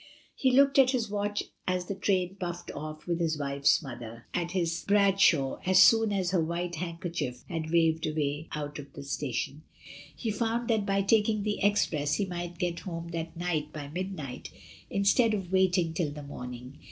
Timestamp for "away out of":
8.07-8.93